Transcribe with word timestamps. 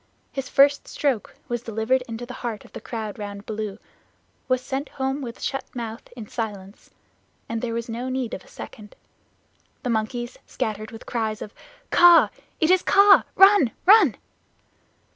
His 0.31 0.49
first 0.49 0.87
stroke 0.87 1.35
was 1.47 1.61
delivered 1.61 2.01
into 2.07 2.25
the 2.25 2.33
heart 2.41 2.65
of 2.65 2.73
the 2.73 2.81
crowd 2.81 3.19
round 3.19 3.45
Baloo. 3.45 3.73
It 3.73 3.79
was 4.47 4.59
sent 4.59 4.89
home 4.89 5.21
with 5.21 5.39
shut 5.43 5.63
mouth 5.75 6.01
in 6.15 6.27
silence, 6.27 6.89
and 7.47 7.61
there 7.61 7.75
was 7.75 7.87
no 7.87 8.09
need 8.09 8.33
of 8.33 8.43
a 8.43 8.47
second. 8.47 8.95
The 9.83 9.91
monkeys 9.91 10.39
scattered 10.47 10.89
with 10.89 11.05
cries 11.05 11.39
of 11.39 11.53
"Kaa! 11.91 12.31
It 12.59 12.71
is 12.71 12.81
Kaa! 12.81 13.25
Run! 13.35 13.73
Run!" 13.85 14.15